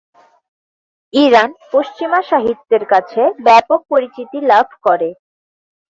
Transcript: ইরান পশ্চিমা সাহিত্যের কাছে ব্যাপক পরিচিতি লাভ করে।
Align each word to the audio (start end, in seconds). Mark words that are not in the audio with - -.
ইরান 1.13 1.49
পশ্চিমা 1.71 2.19
সাহিত্যের 2.29 2.83
কাছে 2.91 3.21
ব্যাপক 3.45 3.79
পরিচিতি 3.91 4.37
লাভ 4.51 4.67
করে। 4.85 5.09